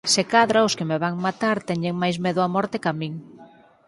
[0.13, 3.13] Se cadra os que me van matar teñen máis medo á morte ca min.